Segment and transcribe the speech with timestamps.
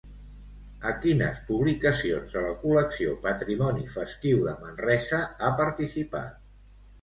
[0.91, 6.43] A quines publicacions de la col·lecció Patrimoni Festiu de Manresa ha participat?